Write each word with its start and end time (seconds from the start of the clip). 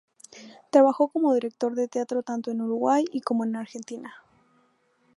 Trabajó 0.71 1.09
como 1.09 1.35
director 1.35 1.75
de 1.75 1.87
teatro 1.87 2.23
tanto 2.23 2.49
en 2.49 2.59
Uruguay 2.63 3.05
como 3.23 3.43
en 3.45 3.55
Argentina. 3.55 4.15